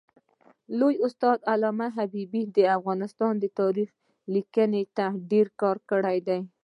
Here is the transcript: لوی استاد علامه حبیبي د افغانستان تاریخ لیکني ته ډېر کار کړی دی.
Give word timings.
لوی 0.79 0.95
استاد 1.05 1.37
علامه 1.51 1.87
حبیبي 1.97 2.43
د 2.55 2.57
افغانستان 2.77 3.33
تاریخ 3.59 3.89
لیکني 4.33 4.83
ته 4.95 5.05
ډېر 5.31 5.47
کار 5.61 5.77
کړی 5.89 6.17
دی. 6.27 6.39